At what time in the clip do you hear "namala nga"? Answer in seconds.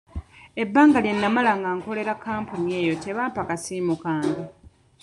1.15-1.69